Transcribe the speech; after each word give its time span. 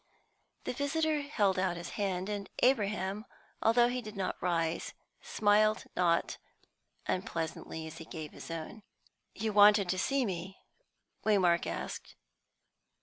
The 0.63 0.73
visitor 0.73 1.21
held 1.21 1.59
out 1.59 1.77
his 1.77 1.91
hand, 1.91 2.27
and 2.27 2.49
Abraham, 2.63 3.23
though 3.61 3.87
he 3.87 4.01
did 4.01 4.15
not 4.17 4.35
rise, 4.41 4.95
smiled 5.21 5.83
not 5.95 6.39
unpleasantly 7.05 7.85
as 7.85 7.99
he 7.99 8.05
gave 8.05 8.31
his 8.31 8.49
own. 8.49 8.81
"You 9.35 9.53
wanted 9.53 9.87
to 9.89 9.99
see 9.99 10.25
me?" 10.25 10.57
Waymark 11.23 11.67
asked. 11.67 12.15